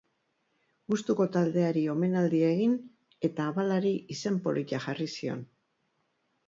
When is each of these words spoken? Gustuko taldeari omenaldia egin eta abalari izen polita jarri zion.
Gustuko 0.93 1.27
taldeari 1.35 1.83
omenaldia 1.95 2.49
egin 2.55 2.73
eta 3.31 3.47
abalari 3.53 3.93
izen 4.17 4.43
polita 4.49 4.83
jarri 4.89 5.11
zion. 5.19 5.47